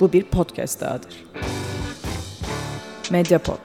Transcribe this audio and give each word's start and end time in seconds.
Bu 0.00 0.12
bir 0.12 0.24
podcast 0.24 0.80
dahadır. 0.80 1.24
Mediapod. 3.10 3.58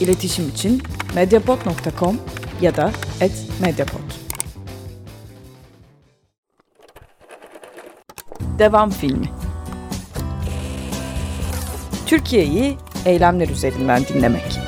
İletişim 0.00 0.48
için 0.48 0.82
mediapod.com 1.14 2.20
ya 2.60 2.76
da 2.76 2.92
@mediapod. 3.60 4.00
Devam 8.58 8.90
filmi. 8.90 9.26
Türkiye'yi 12.06 12.76
eylemler 13.06 13.48
üzerinden 13.48 14.02
dinlemek. 14.04 14.58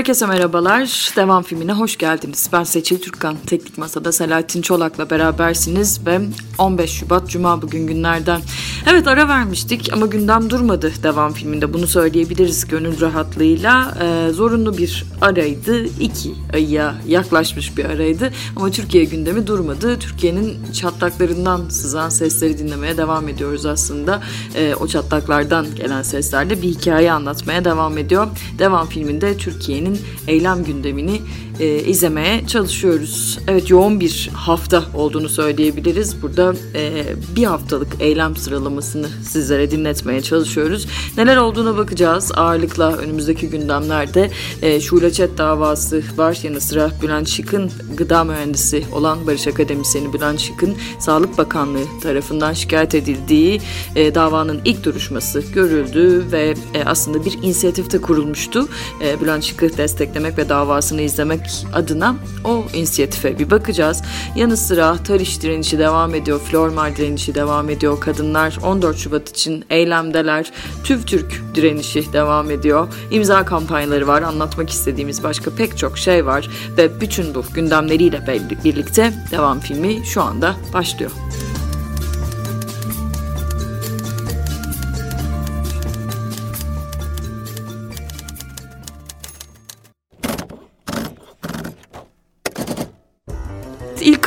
Herkese 0.00 0.26
merhabalar. 0.26 1.12
Devam 1.16 1.42
filmine 1.42 1.72
hoş 1.72 1.96
geldiniz. 1.96 2.48
Ben 2.52 2.64
Seçil 2.64 3.00
Türkkan. 3.00 3.36
Teknik 3.46 3.78
Masa'da 3.78 4.12
Selahattin 4.12 4.62
Çolak'la 4.62 5.10
berabersiniz 5.10 6.06
ve 6.06 6.20
15 6.58 6.90
Şubat 6.90 7.28
Cuma 7.28 7.62
bugün 7.62 7.86
günlerden. 7.86 8.40
Evet 8.90 9.08
ara 9.08 9.28
vermiştik 9.28 9.90
ama 9.92 10.06
gündem 10.06 10.50
durmadı 10.50 10.92
devam 11.02 11.32
filminde. 11.32 11.74
Bunu 11.74 11.86
söyleyebiliriz 11.86 12.68
gönül 12.68 13.00
rahatlığıyla. 13.00 13.94
Ee, 14.02 14.32
zorunlu 14.32 14.78
bir 14.78 15.04
araydı. 15.20 15.84
iki 15.84 16.34
aya 16.52 16.94
yaklaşmış 17.06 17.76
bir 17.76 17.84
araydı. 17.84 18.32
Ama 18.56 18.70
Türkiye 18.70 19.04
gündemi 19.04 19.46
durmadı. 19.46 19.98
Türkiye'nin 19.98 20.72
çatlaklarından 20.72 21.68
sızan 21.68 22.08
sesleri 22.08 22.58
dinlemeye 22.58 22.96
devam 22.96 23.28
ediyoruz 23.28 23.66
aslında. 23.66 24.22
Ee, 24.54 24.74
o 24.80 24.86
çatlaklardan 24.86 25.66
gelen 25.74 26.02
seslerle 26.02 26.62
bir 26.62 26.68
hikaye 26.68 27.12
anlatmaya 27.12 27.64
devam 27.64 27.98
ediyor. 27.98 28.28
Devam 28.58 28.86
filminde 28.86 29.36
Türkiye'nin 29.36 29.89
eylem 30.26 30.64
gündemini 30.64 31.20
e, 31.60 31.78
izlemeye 31.78 32.46
çalışıyoruz. 32.46 33.38
Evet 33.48 33.70
yoğun 33.70 34.00
bir 34.00 34.30
hafta 34.34 34.84
olduğunu 34.94 35.28
söyleyebiliriz. 35.28 36.22
Burada 36.22 36.54
e, 36.74 37.04
bir 37.36 37.44
haftalık 37.44 37.88
eylem 38.00 38.36
sıralamasını 38.36 39.08
sizlere 39.08 39.70
dinletmeye 39.70 40.20
çalışıyoruz. 40.20 40.86
Neler 41.16 41.36
olduğuna 41.36 41.76
bakacağız. 41.76 42.32
Ağırlıkla 42.36 42.96
önümüzdeki 42.96 43.48
gündemlerde 43.48 44.30
e, 44.62 44.80
Şule 44.80 45.12
Çet 45.12 45.38
davası 45.38 46.02
var. 46.16 46.38
Yanı 46.42 46.60
sıra 46.60 46.90
Bülent 47.02 47.28
Şık'ın 47.28 47.70
gıda 47.96 48.24
mühendisi 48.24 48.84
olan 48.92 49.26
Barış 49.26 49.46
Akademisyeni 49.46 50.12
Bülent 50.12 50.40
Şık'ın 50.40 50.74
Sağlık 50.98 51.38
Bakanlığı 51.38 51.84
tarafından 52.02 52.52
şikayet 52.52 52.94
edildiği 52.94 53.60
e, 53.96 54.14
davanın 54.14 54.60
ilk 54.64 54.84
duruşması 54.84 55.40
görüldü 55.40 56.24
ve 56.32 56.54
e, 56.74 56.84
aslında 56.84 57.24
bir 57.24 57.32
inisiyatifte 57.42 58.00
kurulmuştu. 58.00 58.68
E, 59.04 59.20
Bülent 59.20 59.44
Şık'ı 59.44 59.76
desteklemek 59.76 60.38
ve 60.38 60.48
davasını 60.48 61.02
izlemek 61.02 61.49
adına 61.72 62.16
o 62.44 62.64
inisiyatife 62.74 63.38
bir 63.38 63.50
bakacağız. 63.50 64.02
Yanı 64.36 64.56
sıra 64.56 64.96
Tarış 64.96 65.42
direnişi 65.42 65.78
devam 65.78 66.14
ediyor, 66.14 66.40
Flormar 66.40 66.96
direnişi 66.96 67.34
devam 67.34 67.70
ediyor. 67.70 68.00
Kadınlar 68.00 68.58
14 68.62 68.96
Şubat 68.96 69.28
için 69.28 69.64
eylemdeler. 69.70 70.52
TÜV 70.84 71.02
Türk 71.02 71.42
direnişi 71.54 72.12
devam 72.12 72.50
ediyor. 72.50 72.88
İmza 73.10 73.44
kampanyaları 73.44 74.06
var. 74.06 74.22
Anlatmak 74.22 74.70
istediğimiz 74.70 75.22
başka 75.22 75.50
pek 75.50 75.78
çok 75.78 75.98
şey 75.98 76.26
var 76.26 76.50
ve 76.76 77.00
bütün 77.00 77.34
bu 77.34 77.44
gündemleriyle 77.54 78.26
birlikte 78.64 79.12
devam 79.30 79.60
filmi 79.60 80.06
şu 80.06 80.22
anda 80.22 80.54
başlıyor. 80.74 81.10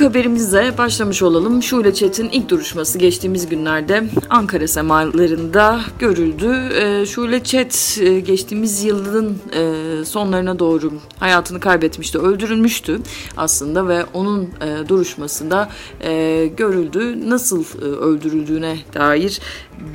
Haberimize 0.03 0.73
başlamış 0.77 1.21
olalım. 1.21 1.63
Şule 1.63 1.93
Çet'in 1.93 2.29
ilk 2.29 2.49
duruşması 2.49 2.97
geçtiğimiz 2.97 3.49
günlerde 3.49 4.03
Ankara 4.29 4.67
semalarında 4.67 5.81
görüldü. 5.99 6.69
E, 6.75 7.05
Şule 7.05 7.43
Çet 7.43 7.99
e, 8.01 8.19
geçtiğimiz 8.19 8.83
yılın 8.83 9.37
e, 9.53 10.05
sonlarına 10.05 10.59
doğru 10.59 10.93
hayatını 11.19 11.59
kaybetmişti, 11.59 12.17
öldürülmüştü 12.17 12.99
aslında 13.37 13.87
ve 13.87 14.05
onun 14.13 14.43
e, 14.43 14.87
duruşmasında 14.87 15.69
görüldü. 16.57 17.29
Nasıl 17.29 17.63
öldürüldüğüne 17.81 18.77
dair 18.93 19.39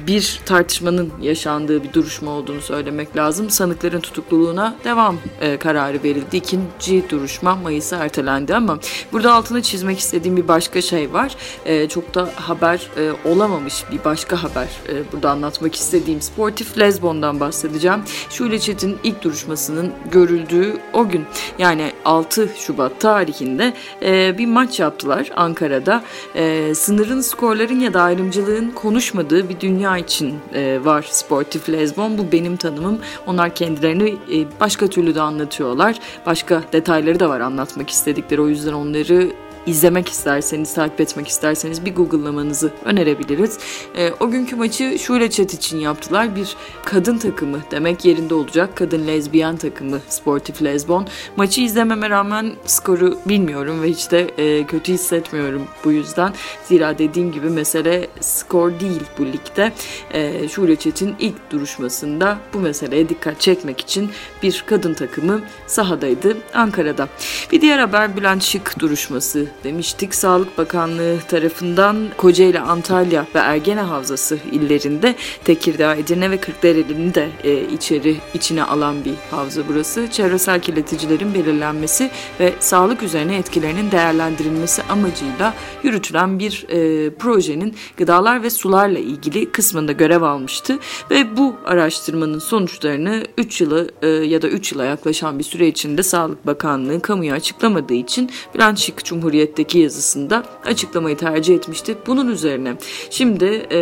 bir 0.06 0.40
tartışmanın 0.46 1.12
yaşandığı 1.22 1.82
bir 1.82 1.92
duruşma 1.92 2.30
olduğunu 2.30 2.60
söylemek 2.60 3.16
lazım. 3.16 3.50
Sanıkların 3.50 4.00
tutukluluğuna 4.00 4.76
devam 4.84 5.16
kararı 5.60 6.02
verildi. 6.02 6.36
İkinci 6.36 7.10
duruşma 7.10 7.56
Mayıs'a 7.56 7.96
ertelendi 7.96 8.54
ama 8.54 8.78
burada 9.12 9.32
altını 9.34 9.62
çizmek 9.62 9.97
istediğim 9.98 10.36
bir 10.36 10.48
başka 10.48 10.82
şey 10.82 11.12
var. 11.12 11.36
E, 11.64 11.88
çok 11.88 12.14
da 12.14 12.28
haber 12.34 12.90
e, 12.96 13.28
olamamış 13.28 13.84
bir 13.92 14.04
başka 14.04 14.42
haber 14.42 14.68
e, 14.88 15.12
burada 15.12 15.30
anlatmak 15.30 15.74
istediğim 15.74 16.22
Sportif 16.22 16.78
Lezbon'dan 16.78 17.40
bahsedeceğim. 17.40 18.02
Şule 18.30 18.58
Çetin 18.58 18.98
ilk 19.04 19.22
duruşmasının 19.22 19.92
görüldüğü 20.10 20.76
o 20.92 21.08
gün 21.08 21.24
yani 21.58 21.92
6 22.04 22.48
Şubat 22.56 23.00
tarihinde 23.00 23.74
e, 24.02 24.38
bir 24.38 24.46
maç 24.46 24.80
yaptılar 24.80 25.30
Ankara'da. 25.36 26.04
E, 26.34 26.74
sınırın, 26.74 27.20
skorların 27.20 27.80
ya 27.80 27.94
da 27.94 28.02
ayrımcılığın 28.02 28.70
konuşmadığı 28.70 29.48
bir 29.48 29.60
dünya 29.60 29.98
için 29.98 30.34
e, 30.54 30.84
var 30.84 31.06
Sportif 31.10 31.68
Lezbon. 31.68 32.18
Bu 32.18 32.32
benim 32.32 32.56
tanımım. 32.56 32.98
Onlar 33.26 33.54
kendilerini 33.54 34.08
e, 34.08 34.60
başka 34.60 34.86
türlü 34.86 35.14
de 35.14 35.20
anlatıyorlar. 35.20 35.98
Başka 36.26 36.62
detayları 36.72 37.20
da 37.20 37.28
var 37.28 37.40
anlatmak 37.40 37.90
istedikleri. 37.90 38.40
O 38.40 38.48
yüzden 38.48 38.72
onları 38.72 39.32
izlemek 39.68 40.08
isterseniz, 40.08 40.74
takip 40.74 41.00
etmek 41.00 41.28
isterseniz 41.28 41.84
bir 41.84 41.94
Google'lamanızı 41.94 42.72
önerebiliriz. 42.84 43.58
E, 43.96 44.10
o 44.20 44.30
günkü 44.30 44.56
maçı 44.56 44.98
Şule 44.98 45.30
Chat 45.30 45.54
için 45.54 45.78
yaptılar. 45.78 46.36
Bir 46.36 46.56
kadın 46.84 47.18
takımı 47.18 47.60
demek 47.70 48.04
yerinde 48.04 48.34
olacak. 48.34 48.76
Kadın 48.76 49.06
lezbiyen 49.06 49.56
takımı 49.56 50.00
Sportif 50.08 50.62
Lezbon. 50.62 51.06
Maçı 51.36 51.60
izlememe 51.60 52.10
rağmen 52.10 52.52
skoru 52.66 53.18
bilmiyorum 53.26 53.82
ve 53.82 53.88
hiç 53.88 54.10
de 54.10 54.20
e, 54.38 54.66
kötü 54.66 54.92
hissetmiyorum 54.92 55.62
bu 55.84 55.92
yüzden. 55.92 56.32
Zira 56.64 56.98
dediğim 56.98 57.32
gibi 57.32 57.50
mesele 57.50 58.08
skor 58.20 58.80
değil 58.80 59.02
bu 59.18 59.26
ligde. 59.26 59.72
E, 60.10 60.48
Şule 60.48 60.76
Chat'in 60.76 61.16
ilk 61.18 61.50
duruşmasında 61.50 62.38
bu 62.54 62.58
meseleye 62.58 63.08
dikkat 63.08 63.40
çekmek 63.40 63.80
için 63.80 64.10
bir 64.42 64.64
kadın 64.66 64.94
takımı 64.94 65.40
sahadaydı 65.66 66.36
Ankara'da. 66.54 67.08
Bir 67.52 67.60
diğer 67.60 67.78
haber 67.78 68.16
Bülent 68.16 68.42
Şık 68.42 68.78
duruşması 68.78 69.46
demiştik. 69.64 70.14
Sağlık 70.14 70.58
Bakanlığı 70.58 71.18
tarafından 71.28 71.96
Kocaeli, 72.16 72.60
Antalya 72.60 73.26
ve 73.34 73.38
Ergene 73.38 73.80
Havzası 73.80 74.38
illerinde 74.52 75.14
Tekirdağ, 75.44 75.94
Edirne 75.94 76.30
ve 76.30 76.36
Kırklareli'ni 76.36 77.14
de 77.14 77.28
e, 77.44 77.62
içeri 77.62 78.16
içine 78.34 78.62
alan 78.62 79.04
bir 79.04 79.14
havza 79.30 79.62
burası. 79.68 80.08
Çevresel 80.10 80.60
kirleticilerin 80.60 81.34
belirlenmesi 81.34 82.10
ve 82.40 82.52
sağlık 82.60 83.02
üzerine 83.02 83.36
etkilerinin 83.36 83.90
değerlendirilmesi 83.90 84.82
amacıyla 84.82 85.54
yürütülen 85.82 86.38
bir 86.38 86.66
e, 86.68 87.10
projenin 87.14 87.74
gıdalar 87.96 88.42
ve 88.42 88.50
sularla 88.50 88.98
ilgili 88.98 89.52
kısmında 89.52 89.92
görev 89.92 90.22
almıştı 90.22 90.78
ve 91.10 91.36
bu 91.36 91.56
araştırmanın 91.64 92.38
sonuçlarını 92.38 93.22
3 93.38 93.60
yılı 93.60 93.90
e, 94.02 94.08
ya 94.08 94.42
da 94.42 94.48
3 94.48 94.72
yıla 94.72 94.84
yaklaşan 94.84 95.38
bir 95.38 95.44
süre 95.44 95.68
içinde 95.68 96.02
Sağlık 96.02 96.46
Bakanlığı 96.46 97.00
kamuya 97.00 97.34
açıklamadığı 97.34 97.94
için 97.94 98.30
Bülent 98.54 98.78
Şık 98.78 99.04
Cumhuriyet 99.04 99.37
Cumhuriyet'teki 99.38 99.78
yazısında 99.78 100.44
açıklamayı 100.64 101.16
tercih 101.16 101.54
etmişti. 101.54 101.96
Bunun 102.06 102.28
üzerine 102.28 102.76
şimdi 103.10 103.66
e, 103.72 103.80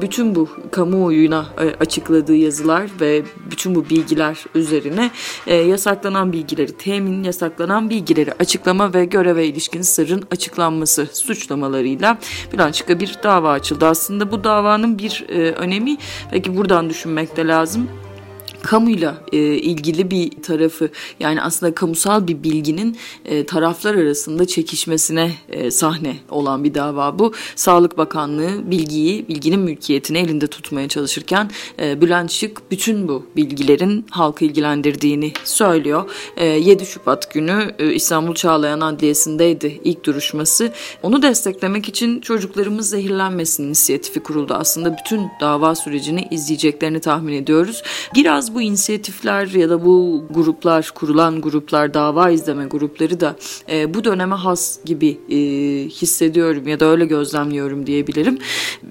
bütün 0.00 0.34
bu 0.34 0.48
kamuoyuna 0.70 1.46
e, 1.60 1.64
açıkladığı 1.80 2.34
yazılar 2.34 2.90
ve 3.00 3.22
bütün 3.50 3.74
bu 3.74 3.90
bilgiler 3.90 4.44
üzerine 4.54 5.10
e, 5.46 5.54
yasaklanan 5.54 6.32
bilgileri 6.32 6.72
temin, 6.72 7.24
yasaklanan 7.24 7.90
bilgileri 7.90 8.32
açıklama 8.32 8.94
ve 8.94 9.04
göreve 9.04 9.46
ilişkin 9.46 9.82
sırrın 9.82 10.22
açıklanması 10.30 11.08
suçlamalarıyla 11.12 12.18
Bilançık'a 12.52 13.00
bir 13.00 13.16
dava 13.22 13.50
açıldı. 13.50 13.86
Aslında 13.86 14.32
bu 14.32 14.44
davanın 14.44 14.98
bir 14.98 15.24
e, 15.28 15.52
önemi 15.52 15.96
peki 16.30 16.56
buradan 16.56 16.90
düşünmek 16.90 17.36
de 17.36 17.46
lazım 17.46 17.88
kamuyla 18.62 19.16
e, 19.32 19.36
ilgili 19.38 20.10
bir 20.10 20.30
tarafı 20.42 20.88
yani 21.20 21.42
aslında 21.42 21.74
kamusal 21.74 22.28
bir 22.28 22.42
bilginin 22.42 22.96
e, 23.24 23.46
taraflar 23.46 23.94
arasında 23.94 24.46
çekişmesine 24.46 25.32
e, 25.48 25.70
sahne 25.70 26.16
olan 26.30 26.64
bir 26.64 26.74
dava 26.74 27.18
bu. 27.18 27.32
Sağlık 27.56 27.98
Bakanlığı 27.98 28.70
bilgiyi, 28.70 29.28
bilginin 29.28 29.60
mülkiyetini 29.60 30.18
elinde 30.18 30.46
tutmaya 30.46 30.88
çalışırken 30.88 31.50
e, 31.80 32.00
Bülent 32.00 32.30
Şık 32.30 32.70
bütün 32.70 33.08
bu 33.08 33.26
bilgilerin 33.36 34.06
halkı 34.10 34.44
ilgilendirdiğini 34.44 35.32
söylüyor. 35.44 36.10
E, 36.36 36.46
7 36.46 36.86
Şubat 36.86 37.34
günü 37.34 37.74
e, 37.78 37.92
İstanbul 37.92 38.34
Çağlayan 38.34 38.80
Adliyesi'ndeydi 38.80 39.80
ilk 39.84 40.04
duruşması. 40.04 40.72
Onu 41.02 41.22
desteklemek 41.22 41.88
için 41.88 42.20
çocuklarımız 42.20 42.90
zehirlenmesin 42.90 43.64
inisiyatifi 43.64 44.20
kuruldu. 44.20 44.54
Aslında 44.54 44.96
bütün 44.98 45.28
dava 45.40 45.74
sürecini 45.74 46.28
izleyeceklerini 46.30 47.00
tahmin 47.00 47.32
ediyoruz. 47.32 47.82
Biraz 48.14 48.51
bu 48.54 48.62
inisiyatifler 48.62 49.46
ya 49.46 49.70
da 49.70 49.84
bu 49.84 50.24
gruplar, 50.30 50.90
kurulan 50.94 51.40
gruplar, 51.40 51.94
dava 51.94 52.30
izleme 52.30 52.66
grupları 52.66 53.20
da 53.20 53.36
e, 53.70 53.94
bu 53.94 54.04
döneme 54.04 54.34
has 54.34 54.84
gibi 54.84 55.18
e, 55.30 55.36
hissediyorum 55.88 56.68
ya 56.68 56.80
da 56.80 56.84
öyle 56.84 57.06
gözlemliyorum 57.06 57.86
diyebilirim. 57.86 58.38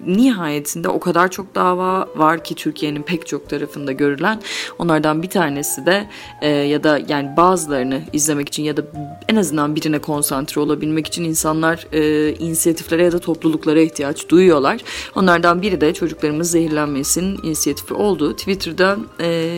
Nihayetinde 0.05 0.89
o 0.89 0.99
kadar 0.99 1.31
çok 1.31 1.55
dava 1.55 2.07
var 2.15 2.43
ki 2.43 2.55
Türkiye'nin 2.55 3.01
pek 3.01 3.27
çok 3.27 3.49
tarafında 3.49 3.91
görülen. 3.91 4.41
Onlardan 4.79 5.23
bir 5.23 5.29
tanesi 5.29 5.85
de 5.85 6.09
e, 6.41 6.49
ya 6.49 6.83
da 6.83 6.99
yani 7.07 7.37
bazılarını 7.37 8.01
izlemek 8.13 8.47
için 8.47 8.63
ya 8.63 8.77
da 8.77 8.81
en 9.29 9.35
azından 9.35 9.75
birine 9.75 9.99
konsantre 9.99 10.61
olabilmek 10.61 11.07
için 11.07 11.23
insanlar 11.23 11.87
e, 11.91 12.33
inisiyatiflere 12.33 13.03
ya 13.03 13.11
da 13.11 13.19
topluluklara 13.19 13.81
ihtiyaç 13.81 14.29
duyuyorlar. 14.29 14.81
Onlardan 15.15 15.61
biri 15.61 15.81
de 15.81 15.93
çocuklarımız 15.93 16.51
zehirlenmesin 16.51 17.39
inisiyatifi 17.43 17.93
oldu. 17.93 18.35
Twitter'da 18.35 18.97
e, 19.19 19.50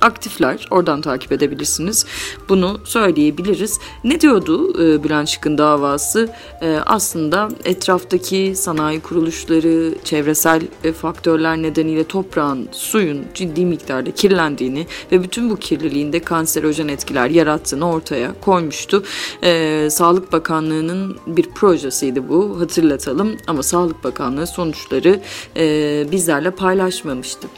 aktifler. 0.00 0.66
Oradan 0.70 1.00
takip 1.00 1.32
edebilirsiniz. 1.32 2.06
Bunu 2.48 2.80
söyleyebiliriz. 2.84 3.78
Ne 4.04 4.20
diyordu 4.20 4.84
e, 4.84 5.04
Bülent 5.04 5.28
Şık'ın 5.28 5.58
davası? 5.58 6.28
E, 6.62 6.78
aslında 6.86 7.48
etraftaki 7.64 8.52
sanayi 8.56 9.00
kuruluşları, 9.00 9.94
çevresel 10.04 10.62
e, 10.84 10.92
faktörler 10.92 11.56
nedeniyle 11.56 12.04
toprağın, 12.04 12.68
suyun 12.72 13.24
ciddi 13.34 13.66
miktarda 13.66 14.10
kirlendiğini 14.10 14.86
ve 15.12 15.22
bütün 15.22 15.50
bu 15.50 15.56
kirliliğin 15.56 16.12
de 16.12 16.20
kanserojen 16.20 16.88
etkiler 16.88 17.30
yarattığını 17.30 17.90
ortaya 17.90 18.40
koymuştu. 18.40 19.02
E, 19.42 19.88
Sağlık 19.90 20.32
Bakanlığı'nın 20.32 21.16
bir 21.26 21.50
projesiydi 21.50 22.28
bu 22.28 22.60
hatırlatalım 22.60 23.36
ama 23.46 23.62
Sağlık 23.62 24.04
Bakanlığı 24.04 24.46
sonuçları 24.46 25.20
e, 25.56 26.06
bizlerle 26.12 26.50
paylaşmamıştı. 26.50 27.48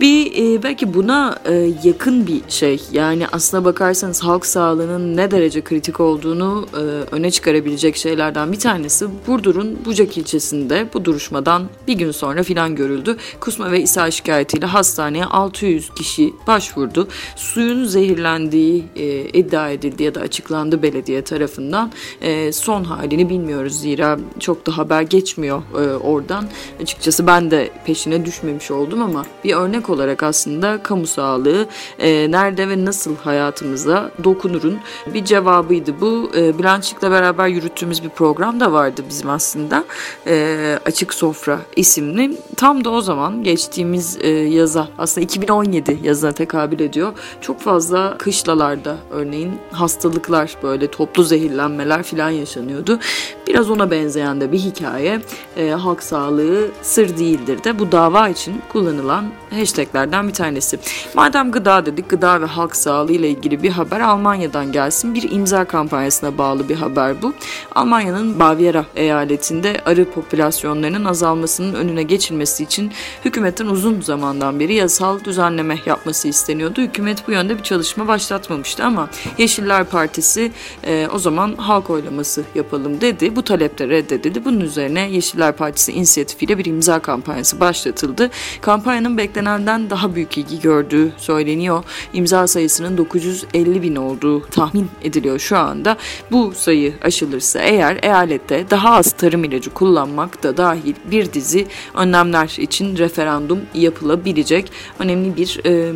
Bir 0.00 0.32
e, 0.36 0.62
belki 0.62 0.94
buna 0.94 1.31
e, 1.44 1.72
yakın 1.84 2.26
bir 2.26 2.40
şey 2.48 2.80
yani 2.92 3.26
aslına 3.32 3.64
bakarsanız 3.64 4.22
halk 4.22 4.46
sağlığının 4.46 5.16
ne 5.16 5.30
derece 5.30 5.60
kritik 5.60 6.00
olduğunu 6.00 6.66
e, 6.74 6.76
öne 7.14 7.30
çıkarabilecek 7.30 7.96
şeylerden 7.96 8.52
bir 8.52 8.58
tanesi 8.58 9.06
Burdur'un 9.26 9.84
Bucak 9.84 10.18
ilçesinde 10.18 10.88
bu 10.94 11.04
duruşmadan 11.04 11.68
bir 11.88 11.94
gün 11.94 12.10
sonra 12.10 12.42
filan 12.42 12.76
görüldü. 12.76 13.16
Kusma 13.40 13.72
ve 13.72 13.82
ishal 13.82 14.10
şikayetiyle 14.10 14.66
hastaneye 14.66 15.24
600 15.24 15.90
kişi 15.94 16.32
başvurdu. 16.46 17.08
Suyun 17.36 17.84
zehirlendiği 17.84 18.84
e, 18.96 19.24
iddia 19.24 19.70
edildi 19.70 20.02
ya 20.02 20.14
da 20.14 20.20
açıklandı 20.20 20.82
belediye 20.82 21.22
tarafından. 21.22 21.92
E, 22.20 22.52
son 22.52 22.84
halini 22.84 23.28
bilmiyoruz 23.28 23.80
zira 23.80 24.18
çok 24.38 24.66
da 24.66 24.78
haber 24.78 25.02
geçmiyor 25.02 25.62
e, 25.74 25.96
oradan. 25.96 26.44
Açıkçası 26.82 27.26
ben 27.26 27.50
de 27.50 27.70
peşine 27.84 28.24
düşmemiş 28.24 28.70
oldum 28.70 29.02
ama 29.02 29.26
bir 29.44 29.54
örnek 29.54 29.90
olarak 29.90 30.22
aslında 30.22 30.82
kamu 30.82 31.06
sağlığı 31.22 31.66
e, 31.98 32.30
nerede 32.30 32.68
ve 32.68 32.84
nasıl 32.84 33.16
hayatımıza 33.16 34.10
dokunurun 34.24 34.78
bir 35.14 35.24
cevabıydı 35.24 36.00
bu. 36.00 36.30
E, 36.36 36.58
Bülent 36.58 37.02
beraber 37.02 37.48
yürüttüğümüz 37.48 38.02
bir 38.02 38.08
program 38.08 38.60
da 38.60 38.72
vardı 38.72 39.02
bizim 39.08 39.30
aslında. 39.30 39.84
E, 40.26 40.78
Açık 40.86 41.14
Sofra 41.14 41.58
isimli. 41.76 42.36
Tam 42.56 42.84
da 42.84 42.90
o 42.90 43.00
zaman 43.00 43.42
geçtiğimiz 43.42 44.18
e, 44.20 44.28
yaza 44.28 44.88
aslında 44.98 45.24
2017 45.24 45.98
yazına 46.02 46.32
tekabül 46.32 46.80
ediyor. 46.80 47.12
Çok 47.40 47.60
fazla 47.60 48.18
kışlalarda 48.18 48.96
örneğin 49.10 49.52
hastalıklar 49.72 50.56
böyle 50.62 50.90
toplu 50.90 51.22
zehirlenmeler 51.22 52.02
filan 52.02 52.30
yaşanıyordu. 52.30 52.98
Biraz 53.46 53.70
ona 53.70 53.90
benzeyen 53.90 54.40
de 54.40 54.52
bir 54.52 54.58
hikaye. 54.58 55.20
E, 55.56 55.70
halk 55.70 56.02
sağlığı 56.02 56.68
sır 56.82 57.18
değildir 57.18 57.64
de 57.64 57.78
bu 57.78 57.92
dava 57.92 58.28
için 58.28 58.62
kullanılan 58.72 59.24
hashtaglerden 59.52 60.28
bir 60.28 60.32
tanesi. 60.32 60.78
Madem 61.14 61.50
gıda 61.52 61.86
dedik, 61.86 62.08
gıda 62.08 62.40
ve 62.40 62.46
halk 62.46 62.76
sağlığı 62.76 63.12
ile 63.12 63.28
ilgili 63.28 63.62
bir 63.62 63.70
haber 63.70 64.00
Almanya'dan 64.00 64.72
gelsin. 64.72 65.14
Bir 65.14 65.30
imza 65.30 65.64
kampanyasına 65.64 66.38
bağlı 66.38 66.68
bir 66.68 66.74
haber 66.74 67.22
bu. 67.22 67.34
Almanya'nın 67.74 68.38
Baviera 68.38 68.84
eyaletinde 68.96 69.80
arı 69.86 70.10
popülasyonlarının 70.10 71.04
azalmasının 71.04 71.74
önüne 71.74 72.02
geçilmesi 72.02 72.64
için 72.64 72.92
hükümetin 73.24 73.66
uzun 73.66 74.00
zamandan 74.00 74.60
beri 74.60 74.74
yasal 74.74 75.24
düzenleme 75.24 75.78
yapması 75.86 76.28
isteniyordu. 76.28 76.80
Hükümet 76.80 77.28
bu 77.28 77.32
yönde 77.32 77.58
bir 77.58 77.62
çalışma 77.62 78.08
başlatmamıştı 78.08 78.84
ama 78.84 79.08
Yeşiller 79.38 79.84
Partisi 79.84 80.52
e, 80.84 81.08
o 81.14 81.18
zaman 81.18 81.56
halk 81.56 81.90
oylaması 81.90 82.44
yapalım 82.54 83.00
dedi. 83.00 83.36
Bu 83.36 83.42
talep 83.42 83.78
de 83.78 83.88
reddedildi. 83.88 84.44
Bunun 84.44 84.60
üzerine 84.60 85.10
Yeşiller 85.10 85.52
Partisi 85.52 85.92
inisiyatifiyle 85.92 86.58
bir 86.58 86.64
imza 86.64 86.98
kampanyası 86.98 87.60
başlatıldı. 87.60 88.30
Kampanyanın 88.60 89.16
beklenenden 89.42 89.90
daha 89.90 90.14
büyük 90.14 90.38
ilgi 90.38 90.60
gördüğü 90.60 91.12
söyleniyor. 91.16 91.84
İmza 92.12 92.46
sayısının 92.46 92.98
950 92.98 93.82
bin 93.82 93.96
olduğu 93.96 94.40
tahmin 94.40 94.88
ediliyor 95.02 95.38
şu 95.38 95.58
anda. 95.58 95.96
Bu 96.30 96.52
sayı 96.54 96.94
aşılırsa 97.02 97.60
eğer 97.60 97.98
eyalette 98.02 98.70
daha 98.70 98.94
az 98.96 99.12
tarım 99.12 99.44
ilacı 99.44 99.70
kullanmak 99.70 100.42
da 100.42 100.56
dahil 100.56 100.94
bir 101.10 101.32
dizi 101.32 101.66
önlemler 101.94 102.56
için 102.58 102.96
referandum 102.96 103.60
yapılabilecek 103.74 104.72
önemli 104.98 105.36
bir 105.36 105.60
e, 105.66 105.92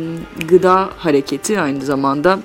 gıda 0.47 0.89
hareketi 0.97 1.59
aynı 1.59 1.81
zamanda 1.81 2.39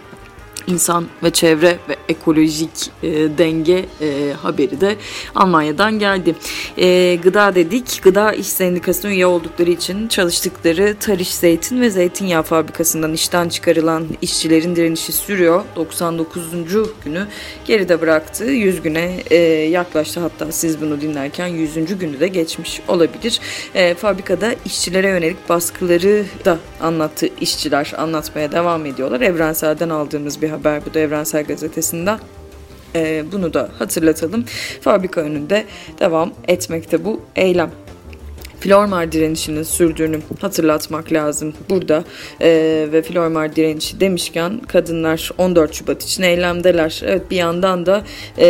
insan 0.66 1.06
ve 1.22 1.30
çevre 1.30 1.78
ve 1.88 1.96
ekolojik 2.08 2.90
e, 3.02 3.08
denge 3.38 3.84
e, 4.00 4.32
haberi 4.42 4.80
de 4.80 4.96
Almanya'dan 5.34 5.98
geldi. 5.98 6.34
E, 6.78 7.18
gıda 7.22 7.54
dedik. 7.54 8.00
Gıda 8.02 8.32
İş 8.32 8.46
Sendikası'na 8.46 9.12
üye 9.12 9.26
oldukları 9.26 9.70
için 9.70 10.08
çalıştıkları 10.08 10.96
Tarış 11.00 11.34
Zeytin 11.34 11.80
ve 11.80 11.90
Zeytinyağı 11.90 12.42
Fabrikası'ndan 12.42 13.12
işten 13.12 13.48
çıkarılan 13.48 14.06
işçilerin 14.22 14.76
direnişi 14.76 15.12
sürüyor. 15.12 15.62
99. 15.76 16.42
günü 17.04 17.26
geride 17.64 18.00
bıraktı. 18.00 18.44
100 18.44 18.82
güne 18.82 19.20
e, 19.30 19.36
yaklaştı 19.70 20.20
hatta 20.20 20.52
siz 20.52 20.80
bunu 20.80 21.00
dinlerken 21.00 21.46
100. 21.46 21.98
günü 21.98 22.20
de 22.20 22.28
geçmiş 22.28 22.80
olabilir. 22.88 23.40
E, 23.74 23.94
fabrikada 23.94 24.54
işçilere 24.64 25.08
yönelik 25.08 25.48
baskıları 25.48 26.24
da 26.44 26.58
anlattı 26.80 27.28
işçiler 27.40 27.92
anlatmaya 27.96 28.52
devam 28.52 28.86
ediyorlar. 28.86 29.20
Evrensel'den 29.20 29.88
aldığımız 29.88 30.42
bir 30.42 30.50
haber 30.52 30.87
bu 30.87 30.94
da 30.94 31.00
Evrensel 31.00 31.44
Gazetesi'nden. 31.44 32.19
Ee, 32.94 33.25
bunu 33.32 33.54
da 33.54 33.69
hatırlatalım. 33.78 34.44
Fabrika 34.81 35.20
önünde 35.20 35.64
devam 36.00 36.32
etmekte 36.49 37.04
bu 37.04 37.20
eylem. 37.37 37.70
Flormar 38.62 39.12
direnişinin 39.12 39.62
sürdüğünü 39.62 40.19
hatırlatmak 40.40 41.12
lazım. 41.12 41.54
Burada 41.70 42.04
e, 42.40 42.48
ve 42.92 43.02
Flormar 43.02 43.56
direnişi 43.56 44.00
demişken 44.00 44.60
kadınlar 44.60 45.31
14 45.38 45.74
Şubat 45.74 46.02
için 46.02 46.22
eylemdeler. 46.22 47.00
Evet 47.04 47.31
bir 47.31 47.36
yandan 47.36 47.86
da 47.86 48.04
e, 48.38 48.46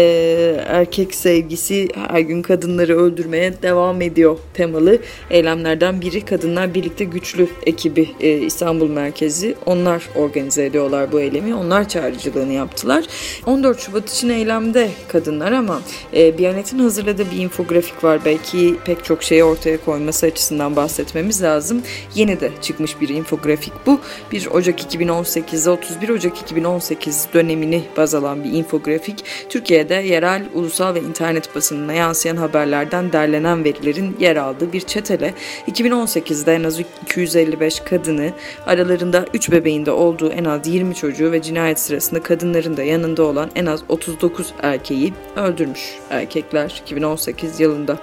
erkek 0.67 1.15
sevgisi 1.15 1.89
her 2.09 2.21
gün 2.21 2.43
kadınları 2.43 2.99
öldürmeye 2.99 3.63
devam 3.63 4.03
ediyor 4.03 4.39
temalı 4.55 4.99
eylemlerden 5.31 6.01
biri. 6.01 6.21
Kadınlar 6.21 6.75
Birlikte 6.75 7.05
Güçlü 7.05 7.49
ekibi 7.67 8.09
e, 8.21 8.31
İstanbul 8.31 8.89
merkezi. 8.89 9.55
Onlar 9.67 10.09
organize 10.17 10.67
ediyorlar 10.67 11.13
bu 11.13 11.21
eylemi. 11.21 11.55
Onlar 11.55 11.89
çağrıcılığını 11.89 12.53
yaptılar. 12.53 13.05
14 13.47 13.81
Şubat 13.81 14.11
için 14.11 14.29
eylemde 14.29 14.89
kadınlar 15.09 15.53
ama 15.53 15.81
e, 16.17 16.39
Biyanet'in 16.39 16.79
hazırladığı 16.79 17.31
bir 17.31 17.37
infografik 17.37 18.05
var. 18.05 18.21
Belki 18.25 18.75
pek 18.85 19.05
çok 19.05 19.23
şeyi 19.23 19.45
ortaya 19.45 19.77
koymuş 19.85 20.02
koyması 20.03 20.27
açısından 20.27 20.77
bahsetmemiz 20.77 21.43
lazım. 21.43 21.83
Yeni 22.15 22.41
de 22.41 22.51
çıkmış 22.63 23.01
bir 23.01 23.09
infografik 23.09 23.73
bu. 23.87 24.01
1 24.33 24.47
Ocak 24.47 24.95
2018'de 24.95 25.71
31 25.71 26.09
Ocak 26.09 26.39
2018 26.39 27.27
dönemini 27.35 27.85
baz 27.97 28.15
alan 28.15 28.45
bir 28.45 28.53
infografik. 28.53 29.25
Türkiye'de 29.49 29.95
yerel, 29.95 30.43
ulusal 30.55 30.95
ve 30.95 31.01
internet 31.01 31.55
basınına 31.55 31.93
yansıyan 31.93 32.37
haberlerden 32.37 33.13
derlenen 33.13 33.65
verilerin 33.65 34.17
yer 34.21 34.37
aldığı 34.37 34.73
bir 34.73 34.81
çetele 34.81 35.35
2018'de 35.69 36.55
en 36.55 36.65
az 36.65 36.81
255 37.03 37.81
kadını 37.81 38.31
aralarında 38.67 39.25
3 39.35 39.51
bebeğinde 39.51 39.91
olduğu 39.91 40.29
en 40.29 40.45
az 40.45 40.67
20 40.67 40.95
çocuğu 40.95 41.33
ve 41.33 41.43
cinayet 41.43 41.81
sırasında 41.81 42.23
kadınların 42.23 42.77
da 42.77 42.83
yanında 42.83 43.23
olan 43.23 43.51
en 43.55 43.67
az 43.67 43.83
39 43.89 44.53
erkeği 44.63 45.13
öldürmüş 45.37 45.95
erkekler 46.11 46.83
2018 46.83 47.61
yılında. 47.61 47.99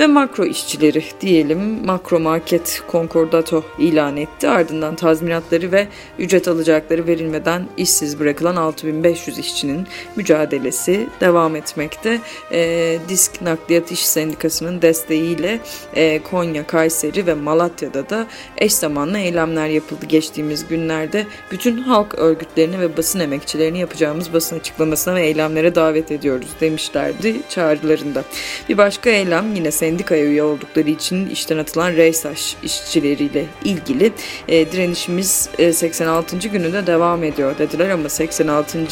Ve 0.00 0.06
makro 0.06 0.44
işçileri 0.44 1.04
diyelim 1.36 1.86
makro 1.86 2.20
market 2.20 2.82
konkordato 2.86 3.64
ilan 3.78 4.16
etti. 4.16 4.48
Ardından 4.48 4.96
tazminatları 4.96 5.72
ve 5.72 5.88
ücret 6.18 6.48
alacakları 6.48 7.06
verilmeden 7.06 7.66
işsiz 7.76 8.20
bırakılan 8.20 8.56
6500 8.56 9.38
işçinin 9.38 9.86
mücadelesi 10.16 11.06
devam 11.20 11.56
etmekte. 11.56 12.20
E, 12.52 12.98
Disk 13.08 13.42
Nakliyat 13.42 13.92
İş 13.92 14.06
Sendikası'nın 14.06 14.82
desteğiyle 14.82 15.60
e, 15.94 16.22
Konya, 16.22 16.66
Kayseri 16.66 17.26
ve 17.26 17.34
Malatya'da 17.34 18.10
da 18.10 18.26
eş 18.56 18.74
zamanlı 18.74 19.18
eylemler 19.18 19.68
yapıldı 19.68 20.06
geçtiğimiz 20.06 20.68
günlerde. 20.68 21.26
Bütün 21.50 21.78
halk 21.78 22.14
örgütlerini 22.14 22.80
ve 22.80 22.96
basın 22.96 23.20
emekçilerini 23.20 23.78
yapacağımız 23.78 24.32
basın 24.32 24.58
açıklamasına 24.58 25.14
ve 25.14 25.26
eylemlere 25.26 25.74
davet 25.74 26.10
ediyoruz 26.10 26.48
demişlerdi 26.60 27.36
çağrılarında. 27.48 28.24
Bir 28.68 28.78
başka 28.78 29.10
eylem 29.10 29.54
yine 29.54 29.70
sendikaya 29.70 30.24
üye 30.24 30.42
oldukları 30.42 30.90
için 30.90 31.25
işten 31.30 31.58
atılan 31.58 31.92
Reysaş 31.92 32.56
işçileriyle 32.62 33.44
ilgili 33.64 34.12
e, 34.48 34.72
direnişimiz 34.72 35.48
e, 35.58 35.72
86. 35.72 36.48
gününde 36.48 36.86
devam 36.86 37.24
ediyor 37.24 37.58
dediler 37.58 37.90
ama 37.90 38.08
86. 38.08 38.78
E, 38.78 38.84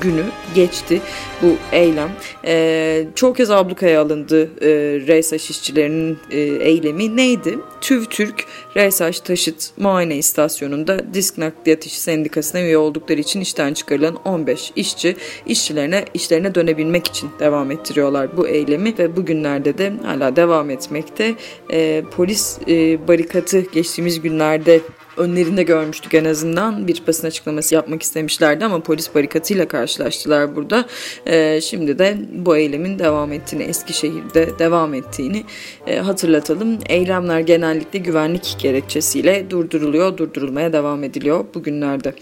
günü 0.00 0.24
geçti 0.54 1.00
bu 1.42 1.56
eylem. 1.72 2.10
E, 2.44 3.04
çok 3.14 3.36
kez 3.36 3.50
ablukaya 3.50 4.02
alındı 4.02 4.42
e, 4.42 4.68
Reysaş 5.06 5.50
işçilerinin 5.50 6.18
e, 6.30 6.40
eylemi 6.40 7.16
neydi? 7.16 7.58
TÜVTÜRK 7.80 8.44
Reysaş 8.76 9.20
Taşıt 9.20 9.70
Muayene 9.76 10.16
İstasyonu'nda 10.16 11.14
Disk 11.14 11.38
Nakliyat 11.38 11.86
İşi 11.86 12.00
Sendikası'na 12.00 12.60
üye 12.60 12.78
oldukları 12.78 13.20
için 13.20 13.40
işten 13.40 13.74
çıkarılan 13.74 14.16
15 14.24 14.72
işçi 14.76 15.16
işçilerine 15.46 16.04
işlerine 16.14 16.54
dönebilmek 16.54 17.06
için 17.06 17.30
devam 17.40 17.70
ettiriyorlar 17.70 18.36
bu 18.36 18.48
eylemi 18.48 18.98
ve 18.98 19.16
bugünlerde 19.16 19.78
de 19.78 19.92
hala 20.04 20.36
devam 20.36 20.70
etmekte. 21.08 21.34
E, 21.70 22.02
polis 22.16 22.58
e, 22.68 23.08
barikatı 23.08 23.60
geçtiğimiz 23.60 24.20
günlerde 24.20 24.80
önlerinde 25.18 25.62
görmüştük 25.62 26.14
en 26.14 26.24
azından. 26.24 26.88
Bir 26.88 27.02
basın 27.06 27.26
açıklaması 27.26 27.74
yapmak 27.74 28.02
istemişlerdi 28.02 28.64
ama 28.64 28.80
polis 28.80 29.14
barikatıyla 29.14 29.68
karşılaştılar 29.68 30.56
burada. 30.56 30.86
E, 31.26 31.60
şimdi 31.60 31.98
de 31.98 32.16
bu 32.32 32.56
eylemin 32.56 32.98
devam 32.98 33.32
ettiğini, 33.32 33.62
Eskişehir'de 33.62 34.58
devam 34.58 34.94
ettiğini 34.94 35.44
e, 35.86 35.96
hatırlatalım. 35.96 36.78
Eylemler 36.88 37.40
genellikle 37.40 37.98
güvenlik 37.98 38.56
gerekçesiyle 38.58 39.50
durduruluyor, 39.50 40.16
durdurulmaya 40.16 40.72
devam 40.72 41.04
ediliyor 41.04 41.44
bugünlerde. 41.54 42.14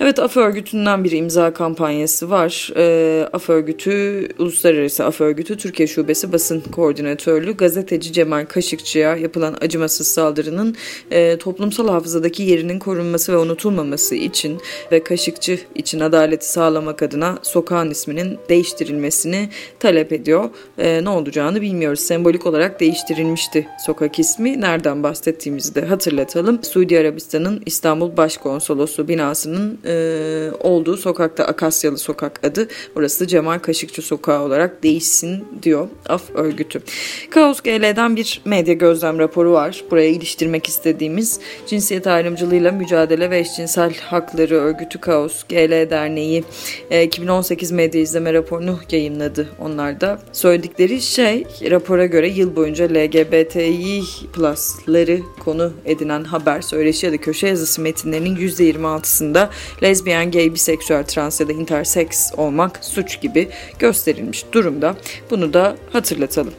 Evet 0.00 0.18
AF 0.18 0.36
örgütünden 0.36 1.04
bir 1.04 1.10
imza 1.10 1.52
kampanyası 1.52 2.30
var. 2.30 2.72
E, 2.76 3.28
AF 3.32 3.50
örgütü, 3.50 4.28
Uluslararası 4.38 5.04
AF 5.04 5.20
örgütü 5.20 5.56
Türkiye 5.56 5.86
Şubesi 5.86 6.32
Basın 6.32 6.60
Koordinatörlüğü 6.60 7.56
gazeteci 7.56 8.12
Cemal 8.12 8.46
Kaşıkçı'ya 8.46 9.16
yapılan 9.16 9.56
acımasız 9.60 10.08
saldırının 10.08 10.76
e, 11.10 11.36
toplumsal 11.36 11.88
hafızadaki 11.88 12.37
tarihteki 12.38 12.42
yerinin 12.42 12.78
korunması 12.78 13.32
ve 13.32 13.36
unutulmaması 13.36 14.14
için 14.14 14.60
ve 14.92 15.02
Kaşıkçı 15.04 15.58
için 15.74 16.00
adaleti 16.00 16.48
sağlamak 16.48 17.02
adına 17.02 17.38
sokağın 17.42 17.90
isminin 17.90 18.38
değiştirilmesini 18.48 19.48
talep 19.80 20.12
ediyor. 20.12 20.50
E, 20.78 21.04
ne 21.04 21.08
olacağını 21.08 21.60
bilmiyoruz. 21.60 22.00
Sembolik 22.00 22.46
olarak 22.46 22.80
değiştirilmişti 22.80 23.66
sokak 23.86 24.18
ismi. 24.18 24.60
Nereden 24.60 25.02
bahsettiğimizi 25.02 25.74
de 25.74 25.86
hatırlatalım. 25.86 26.64
Suudi 26.64 26.98
Arabistan'ın 26.98 27.62
İstanbul 27.66 28.16
Başkonsolosu 28.16 29.08
binasının 29.08 29.78
e, 29.84 30.50
olduğu 30.60 30.96
sokakta 30.96 31.44
Akasyalı 31.44 31.98
Sokak 31.98 32.44
adı. 32.44 32.68
Orası 32.96 33.26
Cemal 33.26 33.58
Kaşıkçı 33.58 34.02
Sokağı 34.02 34.42
olarak 34.42 34.82
değişsin 34.82 35.44
diyor 35.62 35.88
AF 36.08 36.22
örgütü. 36.34 36.82
Kaos 37.30 37.60
GL'den 37.60 38.16
bir 38.16 38.40
medya 38.44 38.74
gözlem 38.74 39.18
raporu 39.18 39.52
var. 39.52 39.84
Buraya 39.90 40.08
iliştirmek 40.08 40.68
istediğimiz 40.68 41.40
cinsiyet 41.66 42.06
ayrımı 42.06 42.27
ayrımcılığıyla 42.28 42.72
mücadele 42.72 43.30
ve 43.30 43.38
eşcinsel 43.38 43.94
hakları 43.94 44.54
örgütü 44.54 45.00
Kaos 45.00 45.44
GL 45.48 45.90
Derneği 45.90 46.44
2018 47.04 47.72
e, 47.72 47.74
medya 47.74 48.00
izleme 48.00 48.34
raporunu 48.34 48.80
yayınladı 48.90 49.48
onlar 49.58 50.00
da. 50.00 50.18
Söyledikleri 50.32 51.00
şey 51.00 51.44
rapora 51.70 52.06
göre 52.06 52.28
yıl 52.28 52.56
boyunca 52.56 52.84
LGBTİ 52.84 54.02
plusları 54.32 55.18
konu 55.40 55.72
edinen 55.84 56.24
haber, 56.24 56.60
söyleşi 56.60 57.06
ya 57.06 57.12
da 57.12 57.16
köşe 57.16 57.46
yazısı 57.46 57.80
metinlerinin 57.80 58.36
%26'sında 58.36 59.48
lezbiyen, 59.82 60.30
gay, 60.30 60.54
biseksüel, 60.54 61.04
trans 61.04 61.40
ya 61.40 61.48
da 61.48 61.52
intersex 61.52 62.32
olmak 62.36 62.84
suç 62.84 63.20
gibi 63.20 63.48
gösterilmiş 63.78 64.44
durumda. 64.52 64.96
Bunu 65.30 65.52
da 65.52 65.76
hatırlatalım. 65.92 66.52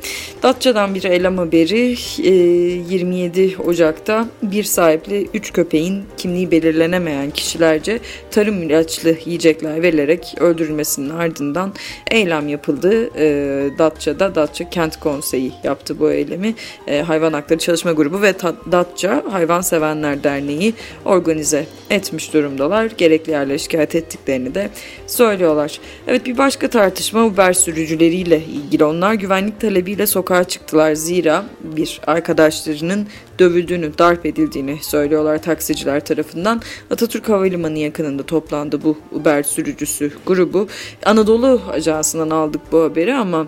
Datça'dan 0.43 0.95
bir 0.95 1.03
eylem 1.03 1.37
haberi 1.37 1.95
27 2.19 3.41
e, 3.41 3.57
Ocak'ta 3.57 4.27
bir 4.43 4.63
sahipli 4.63 5.27
3 5.33 5.53
köpeğin 5.59 6.03
kimliği 6.17 6.51
belirlenemeyen 6.51 7.31
kişilerce 7.31 7.99
tarım 8.31 8.63
ilaçlı 8.63 9.15
yiyecekler 9.25 9.81
verilerek 9.81 10.35
öldürülmesinin 10.39 11.09
ardından 11.09 11.73
eylem 12.11 12.47
yapıldı. 12.47 13.09
E, 13.17 13.69
Datça'da 13.77 14.35
Datça 14.35 14.69
Kent 14.69 14.99
Konseyi 14.99 15.51
yaptı 15.63 15.99
bu 15.99 16.11
eylemi. 16.11 16.55
E, 16.87 17.01
Hayvan 17.01 17.33
Hakları 17.33 17.59
Çalışma 17.59 17.91
Grubu 17.91 18.21
ve 18.21 18.33
Datça 18.71 19.23
Hayvan 19.29 19.61
Sevenler 19.61 20.23
Derneği 20.23 20.73
organize 21.05 21.65
etmiş 21.89 22.33
durumdalar. 22.33 22.91
Gerekli 22.97 23.31
yerlere 23.31 23.57
şikayet 23.57 23.95
ettiklerini 23.95 24.55
de 24.55 24.69
söylüyorlar. 25.07 25.79
Evet 26.07 26.25
bir 26.25 26.37
başka 26.37 26.67
tartışma 26.69 27.25
Uber 27.25 27.53
sürücüleriyle 27.53 28.41
ilgili. 28.43 28.83
Onlar 28.83 29.13
güvenlik 29.13 29.59
talebiyle 29.59 30.07
sokağa 30.07 30.43
çıktılar. 30.43 30.93
Zira 30.93 31.45
bir 31.63 32.01
arkadaşlarının 32.07 33.07
dövüldüğünü, 33.39 33.97
darp 33.97 34.25
edildiğini 34.25 34.77
söylüyorlar 34.81 35.41
taksiciler 35.49 36.05
tarafından. 36.05 36.61
Atatürk 36.91 37.29
Havalimanı 37.29 37.79
yakınında 37.79 38.23
toplandı 38.23 38.83
bu 38.83 38.97
Uber 39.11 39.43
sürücüsü 39.43 40.11
grubu. 40.25 40.67
Anadolu 41.05 41.61
Ajansı'ndan 41.71 42.29
aldık 42.29 42.61
bu 42.71 42.83
haberi 42.83 43.13
ama 43.13 43.47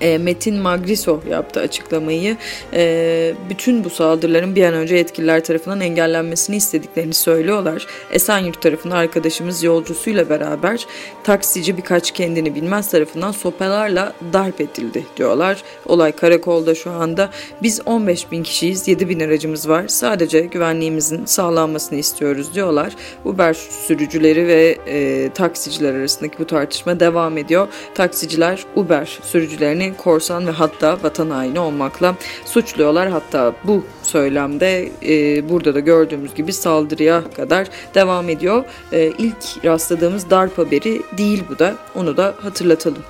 e, 0.00 0.18
Metin 0.18 0.56
Magriso 0.56 1.20
yaptı 1.30 1.60
açıklamayı. 1.60 2.36
E, 2.72 3.34
bütün 3.50 3.84
bu 3.84 3.90
saldırıların 3.90 4.56
bir 4.56 4.64
an 4.64 4.74
önce 4.74 4.96
yetkililer 4.96 5.44
tarafından 5.44 5.80
engellenmesini 5.80 6.56
istediklerini 6.56 7.14
söylüyorlar. 7.14 7.86
Esenyurt 8.10 8.62
tarafında 8.62 8.94
arkadaşımız 8.96 9.62
yolcusuyla 9.62 10.28
beraber 10.28 10.86
taksici 11.24 11.76
birkaç 11.76 12.10
kendini 12.10 12.54
bilmez 12.54 12.90
tarafından 12.90 13.32
sopalarla 13.32 14.12
darp 14.32 14.60
edildi 14.60 15.06
diyorlar. 15.16 15.62
Olay 15.86 16.12
karakolda 16.12 16.74
şu 16.74 16.90
anda. 16.90 17.30
Biz 17.62 17.80
15 17.86 18.30
bin 18.32 18.42
kişiyiz, 18.42 18.88
7 18.88 19.08
bin 19.08 19.20
aracımız 19.20 19.68
var. 19.68 19.88
Sadece 19.88 20.40
güvenliğimizin 20.40 21.24
sağlanmasını 21.24 21.98
istiyoruz 21.98 22.54
diyorlar. 22.54 22.92
Uber 23.24 23.54
sürücüleri 23.54 24.46
ve 24.46 24.78
e, 24.86 25.30
taksiciler 25.34 25.94
arasındaki 25.94 26.38
bu 26.38 26.46
tartışma 26.46 27.00
devam 27.00 27.38
ediyor. 27.38 27.68
Taksiciler 27.94 28.64
Uber 28.76 29.18
sürücülerini 29.22 29.75
korsan 29.98 30.46
ve 30.46 30.50
hatta 30.50 30.98
vatan 31.02 31.30
haini 31.30 31.60
olmakla 31.60 32.14
suçluyorlar. 32.44 33.08
Hatta 33.08 33.54
bu 33.64 33.84
söylemde 34.02 34.88
e, 35.08 35.48
burada 35.48 35.74
da 35.74 35.80
gördüğümüz 35.80 36.34
gibi 36.34 36.52
saldırıya 36.52 37.22
kadar 37.36 37.66
devam 37.94 38.28
ediyor. 38.28 38.64
E, 38.92 39.12
ilk 39.18 39.64
rastladığımız 39.64 40.30
darp 40.30 40.58
haberi 40.58 41.02
değil 41.18 41.44
bu 41.50 41.58
da. 41.58 41.74
Onu 41.94 42.16
da 42.16 42.34
hatırlatalım. 42.42 43.02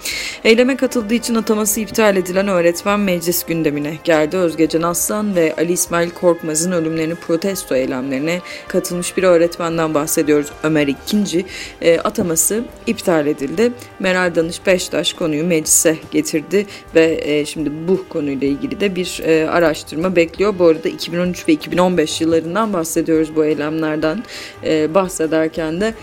Eyleme 0.44 0.76
katıldığı 0.76 1.14
için 1.14 1.35
ataması 1.35 1.80
iptal 1.80 2.16
edilen 2.16 2.49
öğretmen 2.49 3.00
meclis 3.00 3.44
gündemine 3.44 3.99
geldi. 4.04 4.37
Özgecan 4.37 4.82
Aslan 4.82 5.37
ve 5.37 5.54
Ali 5.58 5.73
İsmail 5.73 6.11
Korkmaz'ın 6.11 6.73
ölümlerini 6.73 7.14
protesto 7.14 7.75
eylemlerine 7.75 8.40
katılmış 8.68 9.16
bir 9.16 9.23
öğretmenden 9.23 9.94
bahsediyoruz. 9.94 10.50
Ömer 10.62 10.87
İkinci 10.87 11.46
e, 11.82 11.99
ataması 11.99 12.64
iptal 12.87 13.26
edildi. 13.26 13.73
Meral 13.99 14.35
Danış 14.35 14.66
Beştaş 14.66 15.12
konuyu 15.12 15.46
meclise 15.46 15.96
getirdi 16.11 16.55
ve 16.94 17.20
e, 17.22 17.46
şimdi 17.46 17.70
bu 17.88 18.08
konuyla 18.08 18.48
ilgili 18.48 18.80
de 18.80 18.96
bir 18.96 19.20
e, 19.25 19.48
araştırma 19.48 20.16
bekliyor. 20.16 20.54
Bu 20.58 20.66
arada 20.66 20.88
2013 20.88 21.48
ve 21.48 21.52
2015 21.52 22.20
yıllarından 22.20 22.72
bahsediyoruz 22.72 23.36
bu 23.36 23.44
eylemlerden 23.44 24.25
e, 24.64 24.94
bahsederken 24.94 25.80
de 25.80 25.94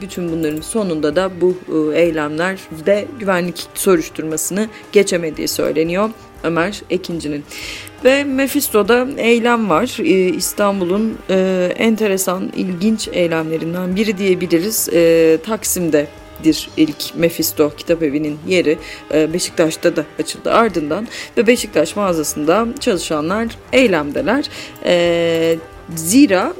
bütün 0.00 0.32
bunların 0.32 0.60
sonunda 0.60 1.16
da 1.16 1.30
bu 1.40 1.56
e, 1.94 2.00
eylemlerde 2.00 3.06
güvenlik 3.20 3.66
soruşturmasını 3.74 4.68
geçemediği 4.92 5.48
söyleniyor. 5.48 6.10
Ömer 6.42 6.82
Ekinci'nin. 6.90 7.44
Ve 8.04 8.24
Mephisto'da 8.24 9.08
eylem 9.16 9.70
var. 9.70 9.96
Ee, 10.00 10.28
İstanbul'un 10.28 11.18
e, 11.30 11.68
enteresan, 11.78 12.52
ilginç 12.56 13.08
eylemlerinden 13.12 13.96
biri 13.96 14.18
diyebiliriz. 14.18 14.88
E, 14.92 15.38
Taksim'de 15.46 16.06
dir 16.44 16.68
ilk 16.76 17.14
Mephisto 17.14 17.70
kitap 17.76 18.02
evinin 18.02 18.38
yeri 18.46 18.78
e, 19.14 19.32
Beşiktaş'ta 19.32 19.96
da 19.96 20.04
açıldı 20.18 20.52
ardından 20.52 21.08
ve 21.36 21.46
Beşiktaş 21.46 21.96
mağazasında 21.96 22.66
çalışanlar 22.80 23.46
eylemdeler. 23.72 24.50
E, 24.84 25.58
Zira 25.96 26.54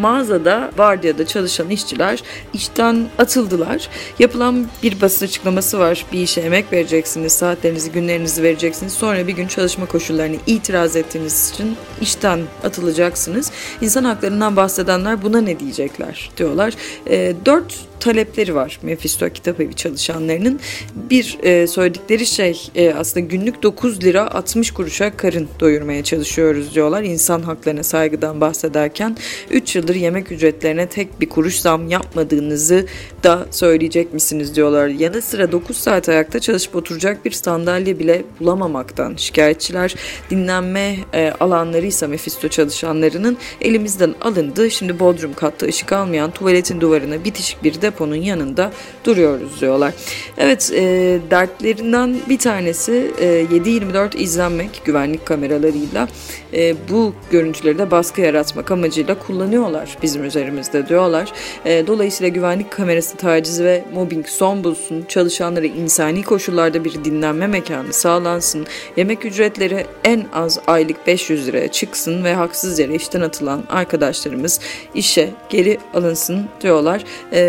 mağazada 0.00 0.70
vardiyada 0.78 1.26
çalışan 1.26 1.70
işçiler 1.70 2.22
işten 2.52 3.06
atıldılar. 3.18 3.88
Yapılan 4.18 4.66
bir 4.82 5.00
basın 5.00 5.26
açıklaması 5.26 5.78
var. 5.78 6.06
Bir 6.12 6.18
işe 6.18 6.40
emek 6.40 6.72
vereceksiniz, 6.72 7.32
saatlerinizi, 7.32 7.92
günlerinizi 7.92 8.42
vereceksiniz. 8.42 8.92
Sonra 8.92 9.26
bir 9.26 9.32
gün 9.32 9.48
çalışma 9.48 9.86
koşullarını 9.86 10.36
itiraz 10.46 10.96
ettiğiniz 10.96 11.50
için 11.50 11.76
işten 12.00 12.40
atılacaksınız. 12.64 13.52
İnsan 13.80 14.04
haklarından 14.04 14.56
bahsedenler 14.56 15.22
buna 15.22 15.40
ne 15.40 15.60
diyecekler 15.60 16.30
diyorlar. 16.36 16.74
E, 17.06 17.34
dört 17.46 17.89
talepleri 18.00 18.54
var 18.54 18.78
Mephisto 18.82 19.28
Kitap 19.28 19.60
Evi 19.60 19.74
çalışanlarının. 19.74 20.60
Bir 20.94 21.38
e, 21.42 21.66
söyledikleri 21.66 22.26
şey 22.26 22.70
e, 22.74 22.94
aslında 22.94 23.26
günlük 23.26 23.62
9 23.62 24.04
lira 24.04 24.34
60 24.34 24.70
kuruşa 24.70 25.16
karın 25.16 25.48
doyurmaya 25.60 26.04
çalışıyoruz 26.04 26.74
diyorlar. 26.74 27.02
İnsan 27.02 27.42
haklarına 27.42 27.82
saygıdan 27.82 28.40
bahsederken 28.40 29.16
3 29.50 29.76
yıldır 29.76 29.94
yemek 29.94 30.32
ücretlerine 30.32 30.86
tek 30.86 31.20
bir 31.20 31.28
kuruş 31.28 31.60
zam 31.60 31.88
yapmadığınızı 31.88 32.86
da 33.24 33.46
söyleyecek 33.50 34.14
misiniz 34.14 34.56
diyorlar. 34.56 34.88
Yanı 34.88 35.22
sıra 35.22 35.52
9 35.52 35.76
saat 35.76 36.08
ayakta 36.08 36.40
çalışıp 36.40 36.76
oturacak 36.76 37.24
bir 37.24 37.30
sandalye 37.30 37.98
bile 37.98 38.22
bulamamaktan 38.40 39.16
şikayetçiler. 39.16 39.94
Dinlenme 40.30 40.96
e, 41.12 41.32
alanları 41.40 41.86
ise 41.86 42.06
Mephisto 42.06 42.48
çalışanlarının 42.48 43.36
elimizden 43.60 44.14
alındı. 44.20 44.70
Şimdi 44.70 45.00
Bodrum 45.00 45.34
katta 45.34 45.66
ışık 45.66 45.92
almayan 45.92 46.30
tuvaletin 46.30 46.80
duvarına 46.80 47.24
bitişik 47.24 47.64
bir 47.64 47.82
de 47.82 47.89
deponun 47.90 48.14
yanında 48.14 48.72
duruyoruz 49.04 49.60
diyorlar. 49.60 49.94
Evet 50.38 50.72
e, 50.74 51.18
dertlerinden 51.30 52.16
bir 52.28 52.38
tanesi 52.38 53.10
e, 53.20 53.26
7-24 53.26 54.16
izlenmek 54.16 54.82
güvenlik 54.84 55.26
kameralarıyla 55.26 56.08
e, 56.52 56.74
bu 56.90 57.14
görüntüleri 57.30 57.78
de 57.78 57.90
baskı 57.90 58.20
yaratmak 58.20 58.70
amacıyla 58.70 59.18
kullanıyorlar 59.18 59.96
bizim 60.02 60.24
üzerimizde 60.24 60.88
diyorlar. 60.88 61.32
E, 61.64 61.86
dolayısıyla 61.86 62.28
güvenlik 62.28 62.70
kamerası 62.70 63.16
taciz 63.16 63.62
ve 63.62 63.84
mobbing 63.94 64.26
son 64.26 64.64
bulsun, 64.64 65.04
çalışanlara 65.08 65.66
insani 65.66 66.22
koşullarda 66.22 66.84
bir 66.84 67.04
dinlenme 67.04 67.46
mekanı 67.46 67.92
sağlansın, 67.92 68.66
yemek 68.96 69.24
ücretleri 69.24 69.86
en 70.04 70.26
az 70.32 70.58
aylık 70.66 71.06
500 71.06 71.46
liraya 71.46 71.68
çıksın 71.68 72.24
ve 72.24 72.34
haksız 72.34 72.78
yere 72.78 72.94
işten 72.94 73.20
atılan 73.20 73.62
arkadaşlarımız 73.68 74.60
işe 74.94 75.30
geri 75.48 75.78
alınsın 75.94 76.48
diyorlar. 76.60 77.04
E, 77.32 77.40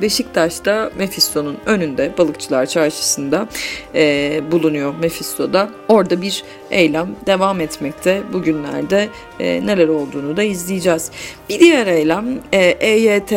Beşiktaş'ta 0.00 0.90
Mephisto'nun 0.98 1.58
önünde 1.66 2.12
Balıkçılar 2.18 2.66
Çarşısı'nda 2.66 3.48
e, 3.94 4.40
bulunuyor 4.52 4.94
Mephisto'da. 5.00 5.70
Orada 5.88 6.22
bir 6.22 6.44
eylem 6.70 7.08
devam 7.26 7.60
etmekte. 7.60 8.22
Bugünlerde 8.32 9.08
e, 9.40 9.66
neler 9.66 9.88
olduğunu 9.88 10.36
da 10.36 10.42
izleyeceğiz. 10.42 11.10
Bir 11.48 11.60
diğer 11.60 11.86
eylem 11.86 12.26
e, 12.52 12.58
EYT 12.60 13.32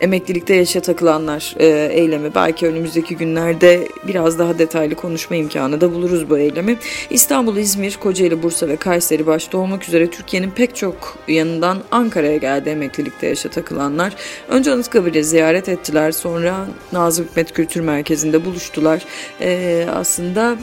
emeklilikte 0.00 0.54
yaşa 0.54 0.80
takılanlar 0.80 1.54
e, 1.58 1.66
eylemi. 1.92 2.34
Belki 2.34 2.66
önümüzdeki 2.66 3.16
günlerde 3.16 3.88
biraz 4.06 4.38
daha 4.38 4.58
detaylı 4.58 4.94
konuşma 4.94 5.36
imkanı 5.36 5.80
da 5.80 5.94
buluruz 5.94 6.30
bu 6.30 6.38
eylemi. 6.38 6.76
İstanbul, 7.10 7.56
İzmir, 7.56 7.96
Kocaeli, 7.96 8.42
Bursa 8.42 8.68
ve 8.68 8.76
Kayseri 8.76 9.26
başta 9.26 9.58
olmak 9.58 9.88
üzere 9.88 10.10
Türkiye'nin 10.10 10.50
pek 10.50 10.76
çok 10.76 11.18
yanından 11.28 11.78
Ankara'ya 11.90 12.36
geldi 12.36 12.68
emeklilikte 12.68 13.26
yaşa 13.26 13.48
takılanlar. 13.48 14.12
Önce 14.48 14.72
Anıtkabir'i 14.72 15.24
ziyaret 15.24 15.68
ettiler. 15.68 16.12
Sonra 16.12 16.66
Nazım 16.92 17.26
Hikmet 17.26 17.52
Kültür 17.52 17.80
Merkezi'nde 17.80 18.44
buluştular. 18.44 19.04
E, 19.40 19.86
aslında 19.94 20.56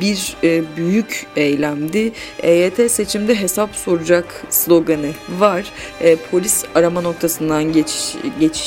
bir 0.00 0.36
e, 0.44 0.62
büyük 0.76 1.26
eylemdi. 1.36 2.12
EYT 2.42 2.90
seçimde 2.90 3.34
hesap 3.34 3.76
soracak 3.76 4.44
sloganı 4.50 5.10
var. 5.38 5.72
E, 6.00 6.16
polis 6.16 6.64
arama 6.74 7.00
noktasından 7.00 7.72
geçiş, 7.72 8.16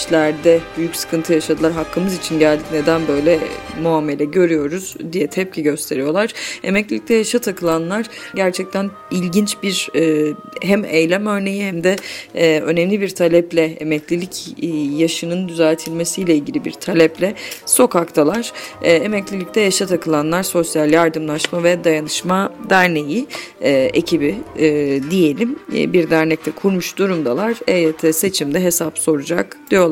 geçişlerde 0.02 0.60
büyük 0.78 0.96
sıkıntı 0.96 1.34
yaşadılar. 1.34 1.72
Hakkımız 1.72 2.18
için 2.18 2.40
geldik 2.40 2.66
neden 2.72 3.08
böyle 3.08 3.40
muamele 3.82 4.26
görüyoruz 4.26 4.96
diye 5.14 5.28
tepki 5.28 5.64
gösteriyorlar. 5.64 6.34
Emeklilikte 6.64 7.14
yaşa 7.14 7.40
takılanlar 7.40 8.06
gerçekten 8.36 8.92
ilginç 9.12 9.58
bir 9.64 9.90
e, 9.96 10.34
hem 10.62 10.86
eylem 10.86 11.28
örneği 11.28 11.66
hem 11.66 11.84
de 11.84 11.96
e, 12.36 12.60
önemli 12.60 13.02
bir 13.02 13.10
taleple 13.10 13.64
emeklilik 13.64 14.56
e, 14.62 14.68
yaşının 14.98 15.48
düzeltilmesiyle 15.48 16.36
ilgili 16.36 16.66
bir 16.66 16.72
taleple 16.72 17.34
sokaktalar. 17.66 18.52
E, 18.82 18.94
emeklilikte 18.94 19.62
yaşa 19.62 19.86
takılanlar 19.86 20.44
sosyal 20.44 20.92
Yardımlaşma 20.92 21.64
ve 21.64 21.84
Dayanışma 21.84 22.54
Derneği 22.70 23.28
e, 23.62 23.72
ekibi 23.94 24.36
e, 24.60 25.00
diyelim 25.12 25.60
e, 25.76 25.94
bir 25.94 26.10
dernekte 26.10 26.52
kurmuş 26.52 26.98
durumdalar. 26.98 27.58
EYT 27.68 28.16
seçimde 28.16 28.64
hesap 28.64 29.00
soracak 29.00 29.58
diyorlar. 29.72 29.91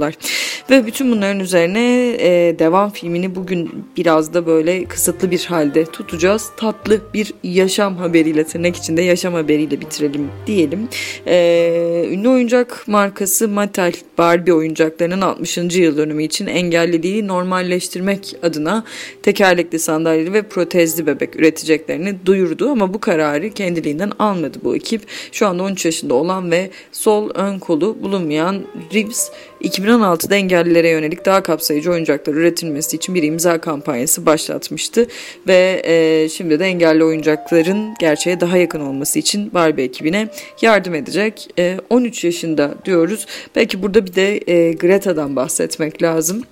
Ve 0.70 0.86
bütün 0.86 1.12
bunların 1.12 1.40
üzerine 1.40 2.16
e, 2.20 2.60
devam 2.60 2.90
filmini 2.90 3.36
bugün 3.36 3.86
biraz 3.98 4.34
da 4.34 4.46
böyle 4.46 4.86
kısıtlı 4.86 5.32
bir 5.32 5.46
halde 5.46 5.86
tutacağız. 5.86 6.50
Tatlı 6.58 7.02
bir 7.14 7.34
yaşam 7.44 7.98
haberiyle 7.98 8.44
tırnak 8.44 8.76
içinde 8.76 9.02
yaşam 9.02 9.34
haberiyle 9.34 9.82
bitirelim 9.82 10.30
diyelim. 10.48 10.90
E, 11.28 12.06
ünlü 12.12 12.30
oyuncak 12.30 12.88
markası 12.88 13.48
Mattel 13.48 13.94
Barbie 14.18 14.54
oyuncaklarının 14.54 15.22
60. 15.22 15.58
yıl 15.58 15.98
dönümü 15.98 16.24
için 16.24 16.48
engelliliği 16.48 17.28
normalleştirmek 17.28 18.36
adına 18.44 18.84
tekerlekli 19.24 19.80
sandalye 19.80 20.34
ve 20.34 20.42
protezli 20.42 21.08
bebek 21.08 21.36
üreteceklerini 21.36 22.16
duyurdu 22.26 22.70
ama 22.70 22.94
bu 22.94 23.00
kararı 23.00 23.50
kendiliğinden 23.50 24.12
almadı 24.20 24.58
bu 24.64 24.76
ekip. 24.76 25.02
Şu 25.32 25.48
anda 25.48 25.64
13 25.64 25.86
yaşında 25.86 26.14
olan 26.14 26.52
ve 26.52 26.70
sol 26.92 27.30
ön 27.36 27.60
kolu 27.60 27.98
bulunmayan 28.02 28.66
Reeves 28.94 29.32
2016'da 29.62 30.36
engellilere 30.36 30.90
yönelik 30.90 31.26
daha 31.26 31.44
kapsayıcı 31.44 31.92
oyuncaklar 31.92 32.34
üretilmesi 32.34 32.96
için 32.98 33.16
bir 33.16 33.24
imza 33.24 33.62
kampanyası 33.62 34.26
başlatmıştı 34.26 35.08
ve 35.48 35.82
e, 35.86 36.30
şimdi 36.30 36.60
de 36.60 36.66
engelli 36.66 37.04
oyuncakların 37.04 37.96
gerçeğe 38.00 38.40
daha 38.40 38.58
yakın 38.58 38.80
olması 38.80 39.20
için 39.20 39.54
Barbie 39.54 39.84
ekibine 39.84 40.28
yardım 40.62 40.96
edecek. 40.96 41.48
E, 41.60 41.78
13 41.90 42.24
yaşında 42.24 42.74
diyoruz. 42.86 43.26
Belki 43.56 43.82
burada 43.82 44.06
bir 44.06 44.16
de 44.16 44.38
e, 44.48 44.74
Greta'dan 44.74 45.36
bahsetmek 45.36 46.02
lazım 46.04 46.44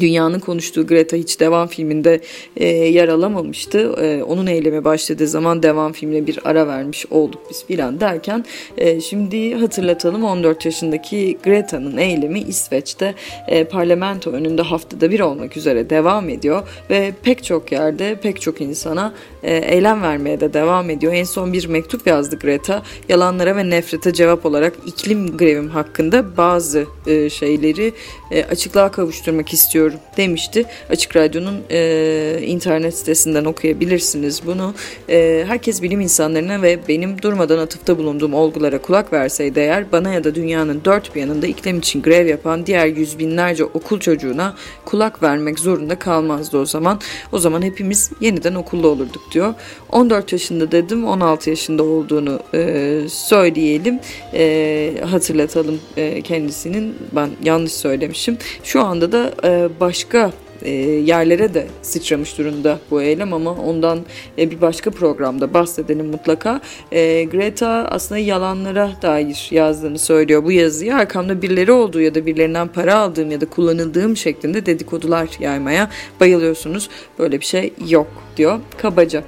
dünyanın 0.00 0.38
konuştuğu 0.38 0.86
Greta 0.86 1.16
hiç 1.16 1.40
devam 1.40 1.68
filminde 1.68 2.20
e, 2.56 2.66
yer 2.66 3.08
alamamıştı. 3.08 3.78
E, 3.78 4.22
onun 4.22 4.46
eyleme 4.46 4.84
başladığı 4.84 5.28
zaman 5.28 5.62
devam 5.62 5.92
filmine 5.92 6.26
bir 6.26 6.38
ara 6.44 6.68
vermiş 6.68 7.06
olduk 7.10 7.42
biz 7.50 7.64
filan 7.66 8.00
derken 8.00 8.44
e, 8.78 9.00
şimdi 9.00 9.54
hatırlatalım 9.54 10.24
14 10.24 10.64
yaşındaki 10.64 11.38
Greta'nın 11.44 11.96
eylemi 11.96 12.40
İsveç'te 12.40 13.14
e, 13.48 13.64
parlamento 13.64 14.30
önünde 14.30 14.62
haftada 14.62 15.10
bir 15.10 15.20
olmak 15.20 15.56
üzere 15.56 15.90
devam 15.90 16.28
ediyor 16.28 16.68
ve 16.90 17.12
pek 17.22 17.44
çok 17.44 17.72
yerde 17.72 18.14
pek 18.22 18.40
çok 18.40 18.60
insana 18.60 19.12
e, 19.42 19.56
eylem 19.56 20.02
vermeye 20.02 20.40
de 20.40 20.52
devam 20.52 20.90
ediyor. 20.90 21.12
En 21.12 21.24
son 21.24 21.52
bir 21.52 21.66
mektup 21.66 22.06
yazdı 22.06 22.38
Greta. 22.38 22.82
Yalanlara 23.08 23.56
ve 23.56 23.70
nefrete 23.70 24.12
cevap 24.12 24.46
olarak 24.46 24.72
iklim 24.86 25.36
grevim 25.36 25.68
hakkında 25.68 26.36
bazı 26.36 26.86
e, 27.06 27.30
şeyleri 27.30 27.92
e, 28.30 28.44
açıklığa 28.44 28.90
kavuşturmak 28.90 29.52
istiyorum 29.70 30.00
demişti. 30.16 30.64
Açık 30.90 31.16
Radyo'nun 31.16 31.62
e, 31.70 32.40
internet 32.46 32.94
sitesinden 32.94 33.44
okuyabilirsiniz 33.44 34.46
bunu. 34.46 34.74
E, 35.08 35.44
herkes 35.46 35.82
bilim 35.82 36.00
insanlarına 36.00 36.62
ve 36.62 36.78
benim 36.88 37.22
durmadan 37.22 37.58
atıfta 37.58 37.98
bulunduğum 37.98 38.34
olgulara 38.34 38.82
kulak 38.82 39.12
verseydi 39.12 39.60
eğer 39.60 39.92
bana 39.92 40.12
ya 40.12 40.24
da 40.24 40.34
dünyanın 40.34 40.80
dört 40.84 41.14
bir 41.14 41.20
yanında 41.20 41.46
iklim 41.46 41.78
için 41.78 42.02
grev 42.02 42.26
yapan 42.26 42.66
diğer 42.66 42.86
yüz 42.86 43.18
binlerce 43.18 43.64
okul 43.64 44.00
çocuğuna 44.00 44.54
kulak 44.84 45.22
vermek 45.22 45.58
zorunda 45.58 45.98
kalmazdı 45.98 46.58
o 46.58 46.66
zaman. 46.66 47.00
O 47.32 47.38
zaman 47.38 47.62
hepimiz 47.62 48.10
yeniden 48.20 48.54
okulda 48.54 48.88
olurduk 48.88 49.22
diyor. 49.32 49.54
14 49.90 50.32
yaşında 50.32 50.72
dedim 50.72 51.04
16 51.04 51.50
yaşında 51.50 51.82
olduğunu 51.82 52.40
e, 52.54 53.00
söyleyelim. 53.08 54.00
E, 54.34 54.94
hatırlatalım 55.10 55.80
e, 55.96 56.22
kendisinin 56.22 56.94
ben 57.12 57.30
yanlış 57.42 57.72
söylemişim. 57.72 58.38
Şu 58.64 58.80
anda 58.80 59.12
da 59.12 59.32
e, 59.44 59.59
başka 59.80 60.32
e, 60.62 60.70
yerlere 60.80 61.54
de 61.54 61.66
sıçramış 61.82 62.38
durumda 62.38 62.78
bu 62.90 63.02
eylem 63.02 63.32
ama 63.32 63.50
ondan 63.50 64.00
e, 64.38 64.50
bir 64.50 64.60
başka 64.60 64.90
programda 64.90 65.54
bahsedelim 65.54 66.06
mutlaka. 66.06 66.60
E, 66.92 67.24
Greta 67.24 67.68
aslında 67.68 68.18
yalanlara 68.18 68.90
dair 69.02 69.48
yazdığını 69.50 69.98
söylüyor 69.98 70.44
bu 70.44 70.52
yazıyı. 70.52 70.94
Arkamda 70.94 71.42
birileri 71.42 71.72
olduğu 71.72 72.00
ya 72.00 72.14
da 72.14 72.26
birilerinden 72.26 72.68
para 72.68 72.94
aldığım 72.94 73.30
ya 73.30 73.40
da 73.40 73.46
kullanıldığım 73.46 74.16
şeklinde 74.16 74.66
dedikodular 74.66 75.28
yaymaya 75.40 75.90
bayılıyorsunuz. 76.20 76.88
Böyle 77.18 77.40
bir 77.40 77.46
şey 77.46 77.72
yok 77.88 78.06
diyor 78.36 78.60
kabaca. 78.78 79.24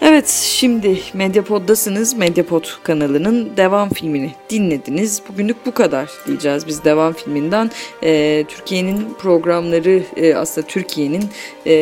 Evet 0.00 0.28
şimdi 0.28 0.98
Medyapod'dasınız. 1.14 2.14
Medyapod 2.14 2.64
kanalının 2.82 3.56
devam 3.56 3.88
filmini 3.88 4.32
dinlediniz. 4.50 5.22
Bugünlük 5.28 5.66
bu 5.66 5.72
kadar 5.74 6.10
diyeceğiz 6.26 6.66
biz 6.66 6.84
devam 6.84 7.12
filminden. 7.12 7.70
E, 8.02 8.44
Türkiye'nin 8.48 9.14
programları 9.18 10.02
e, 10.16 10.34
aslında 10.34 10.66
Türkiye'nin 10.66 11.24
e, 11.66 11.72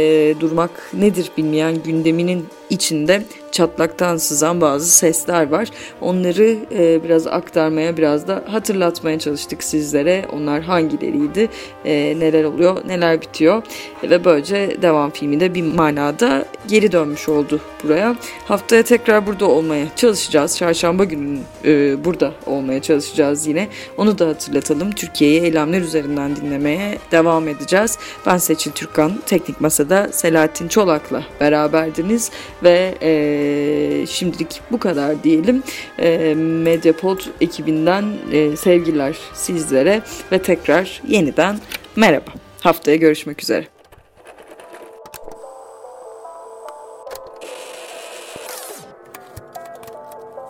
durmak 0.40 0.70
nedir 0.92 1.30
bilmeyen 1.36 1.82
gündeminin 1.82 2.46
içinde 2.70 3.22
çatlaktan 3.52 4.16
sızan 4.16 4.60
bazı 4.60 4.90
sesler 4.90 5.50
var. 5.50 5.68
Onları 6.00 6.56
e, 6.72 7.04
biraz 7.04 7.26
aktarmaya, 7.26 7.96
biraz 7.96 8.28
da 8.28 8.44
hatırlatmaya 8.46 9.18
çalıştık 9.18 9.62
sizlere. 9.62 10.24
Onlar 10.32 10.62
hangileriydi, 10.62 11.48
e, 11.84 12.14
neler 12.18 12.44
oluyor, 12.44 12.88
neler 12.88 13.20
bitiyor 13.20 13.62
ve 14.02 14.24
böylece 14.24 14.76
devam 14.82 15.10
filmi 15.10 15.40
de 15.40 15.54
bir 15.54 15.62
manada 15.62 16.44
geri 16.68 16.92
dönmüş 16.92 17.28
oldu 17.28 17.60
buraya. 17.84 18.16
Haftaya 18.44 18.82
tekrar 18.82 19.26
burada 19.26 19.48
olmaya 19.48 19.86
çalışacağız. 19.96 20.58
Çarşamba 20.58 21.04
günü 21.04 21.38
e, 21.64 22.04
burada 22.04 22.32
olmaya 22.46 22.82
çalışacağız 22.82 23.46
yine. 23.46 23.68
Onu 23.96 24.18
da 24.18 24.28
hatırlatalım. 24.28 24.92
Türkiye'yi 24.92 25.40
eylemler 25.40 25.80
üzerinden 25.80 26.36
dinlemeye 26.36 26.98
devam 27.12 27.48
edeceğiz. 27.48 27.98
Ben 28.26 28.38
Seçil 28.38 28.70
Türkan, 28.70 29.12
Teknik 29.26 29.60
Masa'da 29.60 30.08
Selahattin 30.12 30.68
Çolak'la 30.68 31.22
beraberdiniz 31.40 32.30
ve 32.62 32.94
e, 33.02 34.06
şimdilik 34.06 34.60
bu 34.70 34.78
kadar 34.78 35.22
diyelim. 35.24 35.62
E, 35.98 36.34
Mediapod 36.34 37.20
ekibinden 37.40 38.04
e, 38.32 38.56
sevgiler 38.56 39.16
sizlere 39.34 40.02
ve 40.32 40.38
tekrar 40.42 41.02
yeniden 41.08 41.58
merhaba. 41.96 42.30
Haftaya 42.60 42.96
görüşmek 42.96 43.42
üzere. 43.42 43.79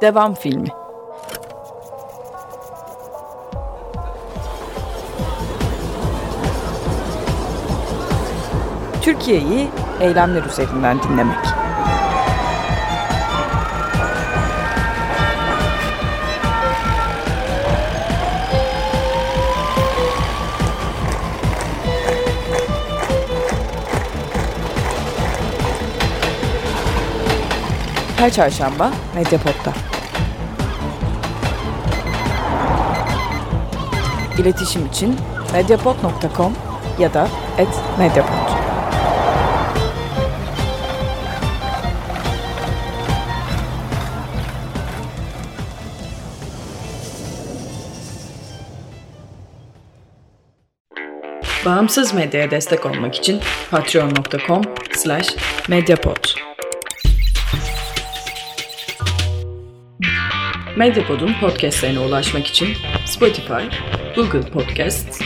Devam 0.00 0.34
filmi 0.34 0.68
Türkiye'yi 9.02 9.68
eylemler 10.00 10.42
üzerinden 10.42 11.02
dinlemek. 11.02 11.36
Her 28.16 28.32
çarşamba 28.32 28.90
Medyapod'da. 29.14 29.89
İletişim 34.40 34.86
için 34.86 35.16
medyapod.com 35.52 36.54
ya 36.98 37.14
da 37.14 37.28
@medyapod. 37.98 38.50
Bağımsız 51.66 52.14
medyaya 52.14 52.50
destek 52.50 52.86
olmak 52.86 53.14
için 53.14 53.40
patreon.com 53.70 54.62
slash 54.92 55.36
medyapod. 55.68 56.16
Medyapod'un 60.76 61.34
podcastlerine 61.40 61.98
ulaşmak 61.98 62.46
için 62.46 62.68
Spotify, 63.06 63.62
Google 64.16 64.50
Podcast, 64.50 65.22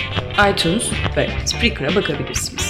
iTunes 0.53 0.91
ve 1.17 1.29
Spreaker'a 1.45 1.95
bakabilirsiniz. 1.95 2.64